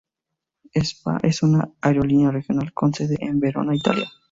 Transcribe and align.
S.p.A 0.73 1.19
es 1.21 1.43
una 1.43 1.69
aerolínea 1.79 2.31
regional 2.31 2.73
con 2.73 2.91
sede 2.91 3.17
en 3.19 3.39
Verona, 3.39 3.75
Italia. 3.75 4.09